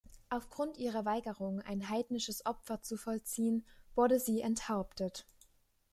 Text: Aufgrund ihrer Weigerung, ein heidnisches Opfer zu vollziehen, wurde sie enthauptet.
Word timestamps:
Aufgrund 0.31 0.77
ihrer 0.79 1.05
Weigerung, 1.05 1.61
ein 1.61 1.87
heidnisches 1.87 2.43
Opfer 2.47 2.81
zu 2.81 2.97
vollziehen, 2.97 3.63
wurde 3.93 4.19
sie 4.19 4.41
enthauptet. 4.41 5.27